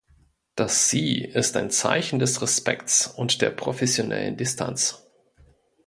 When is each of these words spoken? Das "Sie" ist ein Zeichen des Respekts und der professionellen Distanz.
Das 0.55 0.89
"Sie" 0.89 1.19
ist 1.19 1.55
ein 1.55 1.69
Zeichen 1.69 2.17
des 2.17 2.41
Respekts 2.41 3.05
und 3.05 3.39
der 3.43 3.51
professionellen 3.51 4.35
Distanz. 4.35 5.05